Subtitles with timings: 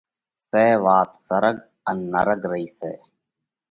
[0.49, 0.69] سئہ!
[0.83, 1.55] وات سرڳ
[1.89, 2.93] ان نرڳ رئِي سئہ!